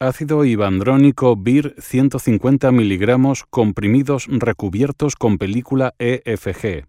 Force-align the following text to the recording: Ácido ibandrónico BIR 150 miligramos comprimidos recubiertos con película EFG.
Ácido 0.00 0.44
ibandrónico 0.44 1.34
BIR 1.34 1.74
150 1.76 2.70
miligramos 2.70 3.42
comprimidos 3.50 4.28
recubiertos 4.30 5.16
con 5.16 5.38
película 5.38 5.96
EFG. 5.98 6.86